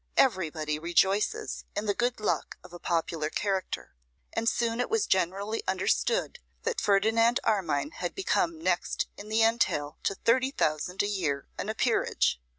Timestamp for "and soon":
4.33-4.79